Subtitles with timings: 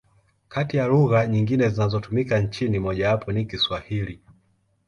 [0.47, 4.21] Kati ya lugha nyingine zinazotumika nchini, mojawapo ni Kiswahili.